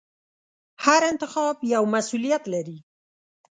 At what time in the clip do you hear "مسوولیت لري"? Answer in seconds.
1.93-2.77